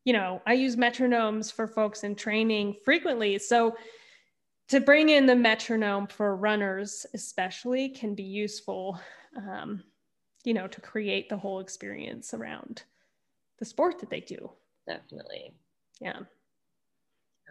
[0.04, 3.38] you know, I use metronomes for folks in training frequently.
[3.38, 3.76] So
[4.68, 9.00] to bring in the metronome for runners, especially, can be useful,
[9.36, 9.82] um,
[10.44, 12.82] you know, to create the whole experience around
[13.58, 14.50] the sport that they do.
[14.86, 15.54] Definitely.
[16.00, 16.20] Yeah.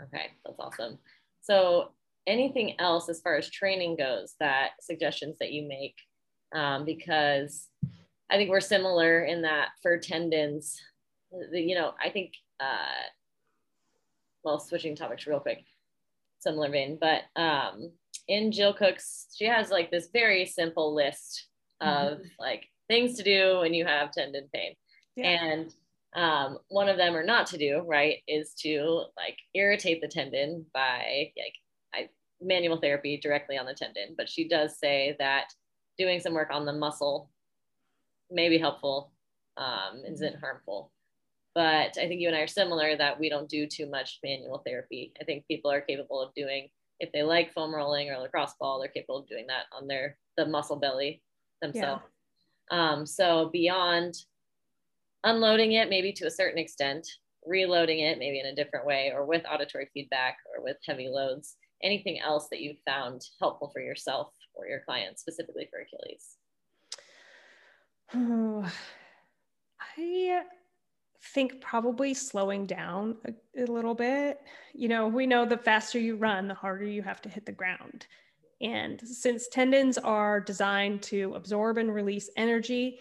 [0.03, 0.99] Okay, that's awesome.
[1.41, 1.91] So,
[2.27, 5.95] anything else as far as training goes that suggestions that you make?
[6.53, 7.67] Um, because
[8.30, 10.80] I think we're similar in that for tendons,
[11.51, 13.08] you know, I think uh,
[14.43, 15.65] well, switching topics real quick,
[16.39, 17.91] similar vein, but um,
[18.28, 21.47] in Jill Cook's, she has like this very simple list
[21.82, 22.28] of mm-hmm.
[22.39, 24.73] like things to do when you have tendon pain.
[25.15, 25.28] Yeah.
[25.28, 25.73] And
[26.15, 30.65] um, one of them or not to do, right, is to like irritate the tendon
[30.73, 31.54] by like
[31.93, 32.10] I,
[32.41, 34.15] manual therapy directly on the tendon.
[34.17, 35.45] But she does say that
[35.97, 37.30] doing some work on the muscle
[38.30, 39.12] may be helpful,
[39.58, 40.39] um, isn't mm-hmm.
[40.39, 40.91] harmful
[41.58, 44.62] but I think you and I are similar that we don't do too much manual
[44.63, 45.12] therapy.
[45.20, 48.80] I think people are capable of doing if they like foam rolling or lacrosse ball,
[48.80, 51.24] they're capable of doing that on their the muscle belly
[51.63, 52.04] themselves.
[52.72, 52.91] Yeah.
[52.91, 54.13] Um, so beyond
[55.24, 57.08] unloading it, maybe to a certain extent,
[57.43, 61.56] reloading it maybe in a different way, or with auditory feedback or with heavy loads.
[61.82, 66.38] Anything else that you've found helpful for yourself or your clients, specifically for Achilles?
[68.13, 68.72] Oh,
[69.98, 70.43] I
[71.34, 74.40] think probably slowing down a, a, little bit.
[74.74, 77.52] You know, we know the faster you run, the harder you have to hit the
[77.52, 78.08] ground.
[78.62, 83.00] And since tendons are designed to absorb and release energy,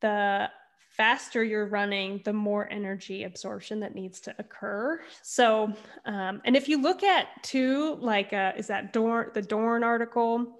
[0.00, 0.50] the
[0.90, 5.00] faster you're running, the more energy absorption that needs to occur.
[5.22, 5.72] So,
[6.04, 10.58] um, and if you look at too, like, uh, is that Dorn, the Dorn article?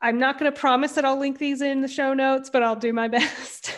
[0.00, 2.76] I'm not going to promise that I'll link these in the show notes, but I'll
[2.76, 3.74] do my best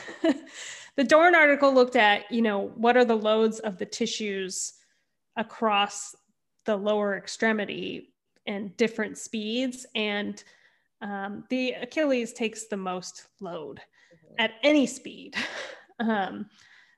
[0.98, 4.72] the Dorn article looked at, you know, what are the loads of the tissues
[5.37, 6.16] across
[6.66, 8.12] the lower extremity
[8.48, 9.87] and different speeds.
[9.94, 10.42] And
[11.00, 14.34] um, the Achilles takes the most load mm-hmm.
[14.40, 15.37] at any speed.
[16.00, 16.46] um,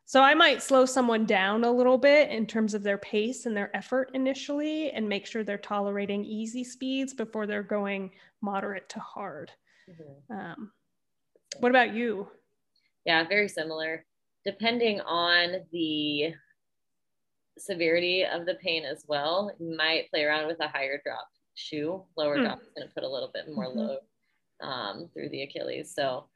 [0.06, 3.54] so I might slow someone down a little bit in terms of their pace and
[3.54, 8.98] their effort initially and make sure they're tolerating easy speeds before they're going moderate to
[8.98, 9.52] hard.
[9.90, 10.40] Mm-hmm.
[10.40, 10.72] Um,
[11.58, 12.28] what about you?
[13.04, 14.04] Yeah, very similar.
[14.44, 16.34] Depending on the
[17.58, 22.02] severity of the pain as well, you might play around with a higher drop shoe.
[22.16, 22.44] Lower hmm.
[22.44, 23.78] drop is going to put a little bit more mm-hmm.
[23.78, 23.98] load
[24.62, 25.92] um, through the Achilles.
[25.94, 26.28] So,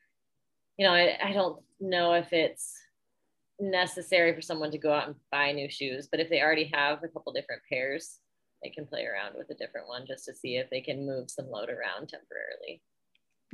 [0.76, 2.74] you know, I, I don't know if it's
[3.60, 7.02] necessary for someone to go out and buy new shoes, but if they already have
[7.02, 8.18] a couple different pairs,
[8.62, 11.30] they can play around with a different one just to see if they can move
[11.30, 12.82] some load around temporarily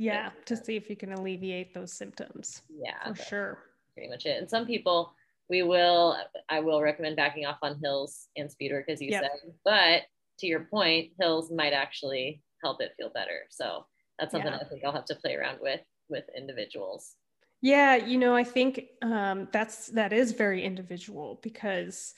[0.01, 3.57] yeah to see if you can alleviate those symptoms yeah for sure.
[3.93, 4.39] pretty much it.
[4.39, 5.13] And some people
[5.49, 6.17] we will
[6.49, 9.23] i will recommend backing off on hills and speed work as you yep.
[9.23, 10.03] said but
[10.39, 13.41] to your point hills might actually help it feel better.
[13.49, 13.85] So
[14.19, 14.59] that's something yeah.
[14.59, 17.15] i think i'll have to play around with with individuals.
[17.61, 22.15] Yeah you know i think um, that's that is very individual because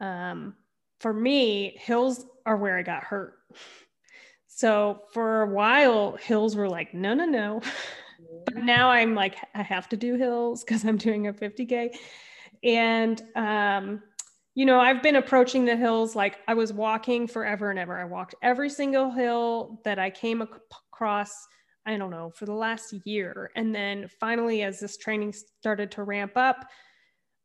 [0.00, 0.54] um,
[1.00, 3.34] for me hills are where i got hurt
[4.54, 7.60] so for a while, hills were like, no, no, no.
[8.44, 11.90] but now I'm like, I have to do hills because I'm doing a 50K.
[12.62, 14.02] And, um,
[14.54, 17.98] you know, I've been approaching the hills like I was walking forever and ever.
[17.98, 21.32] I walked every single hill that I came across,
[21.86, 23.50] I don't know, for the last year.
[23.56, 26.66] And then finally, as this training started to ramp up,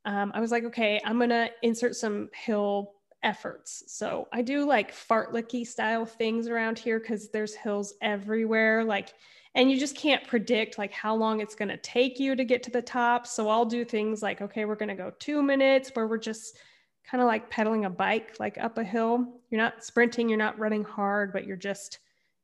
[0.06, 2.94] um, I was like, okay, I'm going to insert some hill
[3.28, 3.84] efforts.
[3.88, 8.86] So I do like fartlek-y style things around here because there's hills everywhere.
[8.86, 9.14] Like,
[9.54, 12.64] and you just can't predict like how long it's going to take you to get
[12.64, 13.28] to the top.
[13.28, 16.58] So I'll do things like, okay, we're going to go two minutes where we're just
[17.04, 19.42] kind of like pedaling a bike, like up a hill.
[19.50, 22.00] You're not sprinting, you're not running hard, but you're just,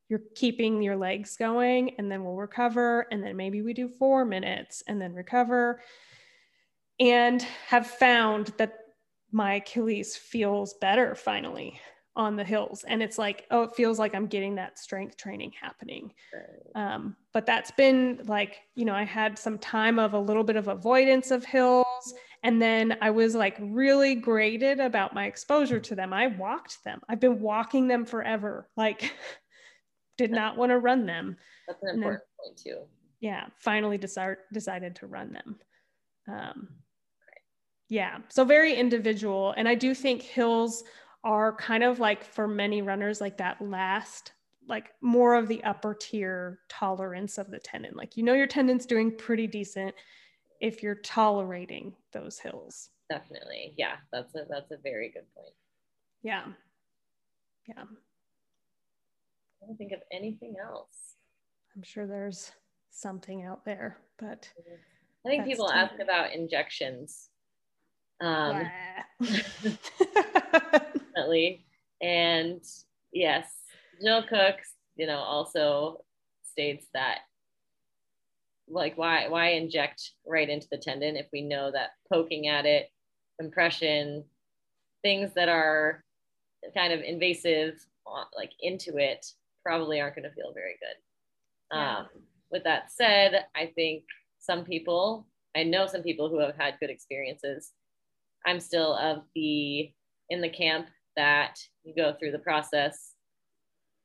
[0.10, 3.08] you're keeping your legs going and then we'll recover.
[3.10, 5.80] And then maybe we do four minutes and then recover
[7.00, 8.83] and have found that
[9.34, 11.80] my Achilles feels better finally
[12.16, 12.86] on the hills.
[12.88, 16.14] And it's like, oh, it feels like I'm getting that strength training happening.
[16.32, 16.94] Right.
[16.94, 20.56] Um, but that's been like, you know, I had some time of a little bit
[20.56, 22.14] of avoidance of hills.
[22.44, 26.14] And then I was like really graded about my exposure to them.
[26.14, 27.02] I walked them.
[27.10, 28.70] I've been walking them forever.
[28.78, 29.12] Like,
[30.18, 31.38] did not want to run them.
[31.68, 32.84] That's an important then, point too.
[33.20, 35.60] Yeah, finally decided decided to run them.
[36.28, 36.68] Um,
[37.90, 38.20] yeah.
[38.30, 39.54] So very individual.
[39.58, 40.84] And I do think hills
[41.24, 44.34] are kind of like for many runners, like that last,
[44.68, 47.94] like more of the upper tier tolerance of the tendon.
[47.96, 49.94] Like, you know, your tendon's doing pretty decent
[50.60, 52.90] if you're tolerating those hills.
[53.10, 55.54] definitely yeah that's a that's a very good point
[56.24, 56.46] yeah
[57.68, 57.84] yeah
[59.64, 61.16] I don't think of anything else.
[61.76, 62.52] I'm sure there's
[62.92, 64.50] something out there, but
[65.26, 67.30] I think people ask about injections.
[68.22, 68.70] Um,
[71.22, 71.66] definitely.
[72.02, 72.62] And
[73.12, 73.48] yes,
[74.02, 76.04] Jill Cooks, you know, also
[76.44, 77.20] states that
[78.70, 82.90] like why why inject right into the tendon if we know that poking at it,
[83.40, 84.24] compression,
[85.02, 86.04] things that are
[86.74, 87.86] kind of invasive
[88.36, 89.26] like into it
[89.64, 91.78] probably aren't going to feel very good.
[91.78, 91.98] Yeah.
[91.98, 92.08] Um,
[92.52, 94.04] with that said, I think
[94.40, 97.72] some people, I know some people who have had good experiences.
[98.46, 99.92] I'm still of the
[100.30, 103.14] in the camp that you go through the process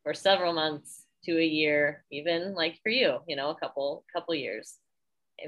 [0.03, 4.35] for several months to a year, even like for you, you know, a couple couple
[4.35, 4.77] years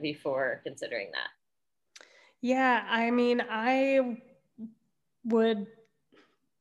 [0.03, 2.05] before considering that.
[2.41, 4.23] Yeah, I mean, I
[5.25, 5.67] would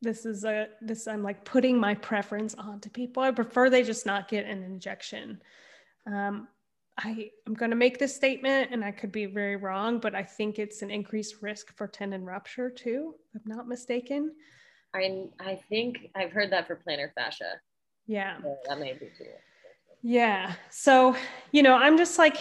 [0.01, 4.05] this is a this i'm like putting my preference onto people i prefer they just
[4.05, 5.41] not get an injection
[6.07, 6.47] um,
[7.00, 10.24] i i'm going to make this statement and i could be very wrong but i
[10.24, 14.34] think it's an increased risk for tendon rupture too if i'm not mistaken.
[14.93, 17.62] I i think i've heard that for plantar fascia.
[18.08, 18.41] Yeah.
[18.41, 19.26] So that may be too.
[20.02, 20.54] Yeah.
[20.70, 21.16] So
[21.52, 22.38] you know i'm just like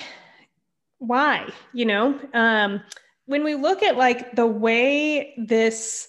[0.98, 2.18] why you know?
[2.34, 2.82] Um
[3.26, 6.08] when we look at like the way this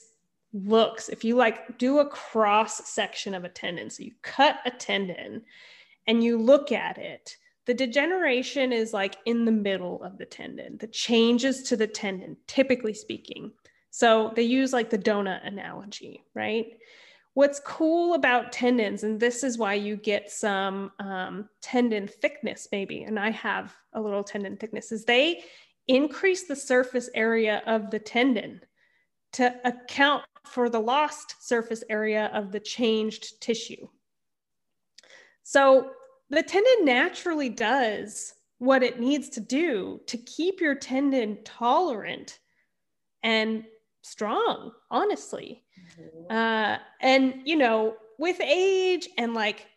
[0.53, 4.71] looks if you like do a cross section of a tendon so you cut a
[4.71, 5.43] tendon
[6.07, 7.37] and you look at it
[7.69, 10.75] the degeneration is like in the middle of the tendon.
[10.79, 13.51] The changes to the tendon typically speaking.
[13.91, 16.65] So they use like the donut analogy right?
[17.35, 23.03] What's cool about tendons and this is why you get some um, tendon thickness maybe
[23.03, 25.43] and i have a little tendon thickness is they
[25.87, 28.61] increase the surface area of the tendon
[29.33, 33.87] to account for the lost surface area of the changed tissue.
[35.43, 35.91] So
[36.29, 42.39] the tendon naturally does what it needs to do to keep your tendon tolerant
[43.23, 43.63] and
[44.01, 45.63] strong, honestly.
[45.99, 46.35] Mm-hmm.
[46.35, 49.67] Uh, and, you know, with age and like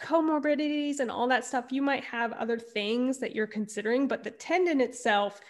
[0.00, 4.30] comorbidities and all that stuff, you might have other things that you're considering, but the
[4.30, 5.40] tendon itself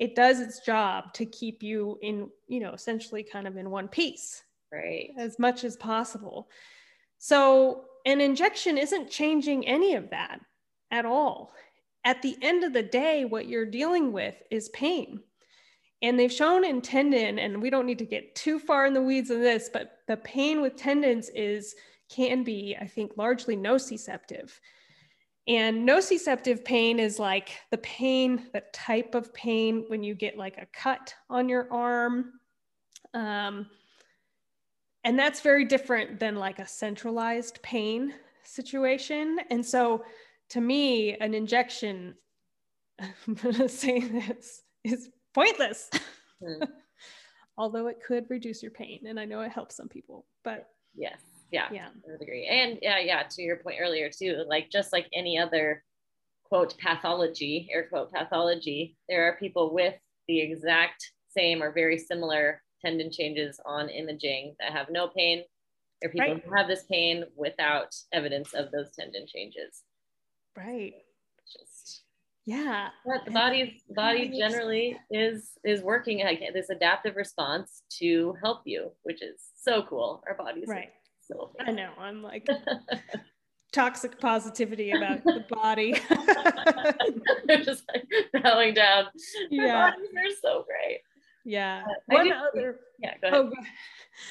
[0.00, 3.86] it does its job to keep you in, you know, essentially kind of in one
[3.86, 4.42] piece.
[4.72, 5.10] Right.
[5.18, 6.48] As much as possible.
[7.18, 10.40] So an injection isn't changing any of that
[10.90, 11.52] at all.
[12.04, 15.20] At the end of the day, what you're dealing with is pain.
[16.02, 19.02] And they've shown in tendon, and we don't need to get too far in the
[19.02, 21.74] weeds of this, but the pain with tendons is
[22.10, 24.50] can be, I think, largely nociceptive.
[25.46, 30.56] And nociceptive pain is like the pain, the type of pain when you get like
[30.58, 32.32] a cut on your arm.
[33.14, 33.66] Um,
[35.04, 39.38] and that's very different than like a centralized pain situation.
[39.50, 40.04] And so
[40.50, 42.14] to me, an injection,
[43.00, 45.90] I'm going to say this, is pointless.
[46.42, 46.68] Mm.
[47.58, 49.00] Although it could reduce your pain.
[49.06, 51.20] And I know it helps some people, but yes
[51.52, 54.92] yeah yeah i would agree and yeah yeah to your point earlier too like just
[54.92, 55.82] like any other
[56.44, 59.94] quote pathology air quote pathology there are people with
[60.28, 65.42] the exact same or very similar tendon changes on imaging that have no pain
[66.00, 66.44] there are people right.
[66.44, 69.82] who have this pain without evidence of those tendon changes
[70.56, 70.94] right
[71.46, 72.02] just
[72.46, 78.62] yeah but the body's body generally is is working like this adaptive response to help
[78.64, 80.90] you which is so cool our bodies right
[81.30, 81.90] so I know.
[81.98, 82.46] I'm like
[83.72, 85.94] toxic positivity about the body.
[87.46, 89.06] They're just like bowing down.
[89.50, 89.92] Yeah.
[90.14, 91.00] They're so great.
[91.44, 91.82] Yeah.
[92.06, 93.14] One other yeah.
[93.24, 93.50] Oh,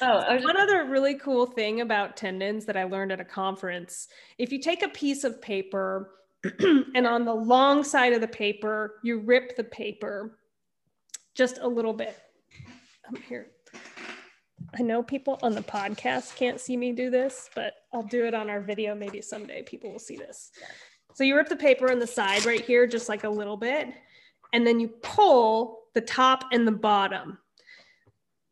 [0.00, 4.08] oh one other really cool thing about tendons that I learned at a conference.
[4.38, 6.10] If you take a piece of paper
[6.60, 10.38] and on the long side of the paper, you rip the paper
[11.34, 12.16] just a little bit.
[13.06, 13.48] I'm here.
[14.78, 18.34] I know people on the podcast can't see me do this, but I'll do it
[18.34, 18.94] on our video.
[18.94, 20.52] Maybe someday people will see this.
[21.14, 23.88] So you rip the paper on the side right here, just like a little bit,
[24.52, 27.38] and then you pull the top and the bottom.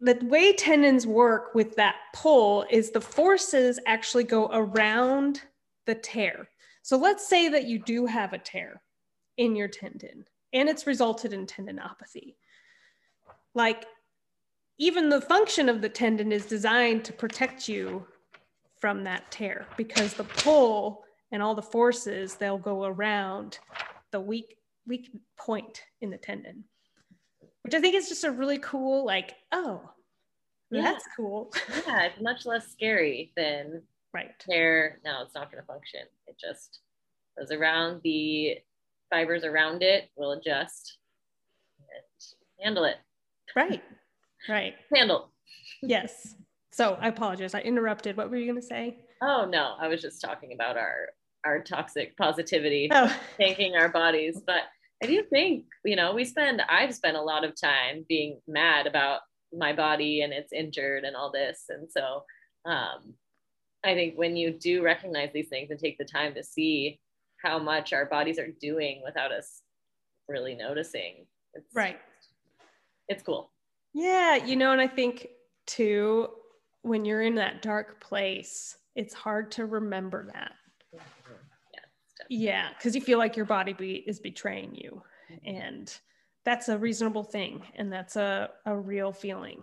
[0.00, 5.42] The way tendons work with that pull is the forces actually go around
[5.86, 6.48] the tear.
[6.82, 8.80] So let's say that you do have a tear
[9.36, 12.34] in your tendon and it's resulted in tendinopathy.
[13.54, 13.86] Like
[14.78, 18.06] even the function of the tendon is designed to protect you
[18.80, 23.58] from that tear because the pull and all the forces they'll go around
[24.12, 24.57] the weak
[24.88, 26.64] weak point in the tendon
[27.68, 29.82] which I think is just a really cool, like, oh,
[30.70, 30.80] yeah.
[30.80, 31.52] that's cool.
[31.86, 33.82] yeah, it's much less scary than
[34.14, 35.00] right hair.
[35.04, 36.00] No, it's not going to function.
[36.28, 36.80] It just
[37.38, 38.56] goes around the
[39.10, 40.96] fibers around it will adjust
[41.78, 42.96] and handle it.
[43.54, 43.82] Right.
[44.48, 44.76] Right.
[44.94, 45.32] handle.
[45.82, 46.36] yes.
[46.70, 47.54] So I apologize.
[47.54, 48.16] I interrupted.
[48.16, 48.98] What were you going to say?
[49.20, 51.08] Oh no, I was just talking about our
[51.44, 53.14] our toxic positivity, oh.
[53.36, 54.40] thanking our bodies.
[54.46, 54.62] But
[55.02, 58.86] I do think, you know, we spend I've spent a lot of time being mad
[58.86, 59.20] about
[59.52, 61.64] my body and it's injured and all this.
[61.68, 62.24] And so
[62.64, 63.14] um
[63.84, 67.00] I think when you do recognize these things and take the time to see
[67.42, 69.62] how much our bodies are doing without us
[70.28, 72.00] really noticing, it's right.
[73.08, 73.52] It's cool.
[73.94, 75.28] Yeah, you know, and I think
[75.66, 76.28] too,
[76.82, 80.52] when you're in that dark place, it's hard to remember that.
[82.28, 85.02] Yeah, because you feel like your body be, is betraying you.
[85.32, 85.56] Mm-hmm.
[85.56, 85.98] And
[86.44, 87.62] that's a reasonable thing.
[87.74, 89.62] And that's a, a real feeling.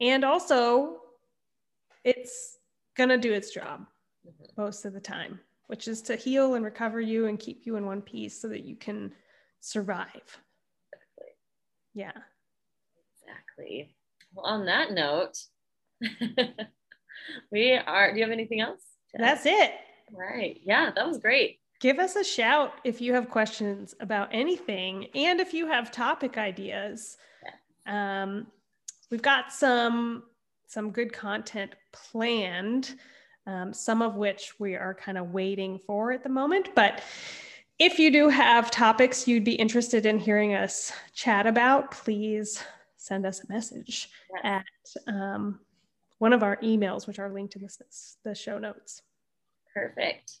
[0.00, 0.98] And also,
[2.04, 2.58] it's
[2.96, 3.86] going to do its job
[4.26, 4.60] mm-hmm.
[4.60, 7.86] most of the time, which is to heal and recover you and keep you in
[7.86, 9.12] one piece so that you can
[9.60, 10.38] survive.
[10.92, 11.34] Exactly.
[11.94, 12.12] Yeah.
[13.22, 13.94] Exactly.
[14.34, 15.36] Well, on that note,
[17.50, 18.12] we are.
[18.12, 18.82] Do you have anything else?
[19.14, 19.72] That's it.
[20.12, 20.60] Right.
[20.64, 21.60] Yeah, that was great.
[21.80, 26.36] Give us a shout if you have questions about anything and if you have topic
[26.36, 27.16] ideas.
[27.86, 28.22] Yeah.
[28.22, 28.48] Um,
[29.10, 30.24] we've got some
[30.66, 32.96] some good content planned,
[33.46, 36.74] um, some of which we are kind of waiting for at the moment.
[36.74, 37.00] But
[37.78, 42.62] if you do have topics you'd be interested in hearing us chat about, please
[42.96, 44.10] send us a message
[44.42, 44.64] yes.
[45.06, 45.60] at um,
[46.18, 49.02] one of our emails, which are linked in this, the show notes.
[49.72, 50.40] Perfect.